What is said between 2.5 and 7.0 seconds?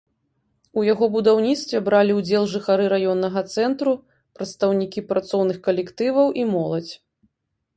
жыхары раённага цэнтру, прадстаўнікі працоўных калектываў і моладзь.